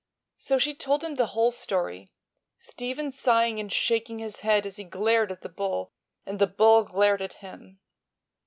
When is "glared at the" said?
4.83-5.47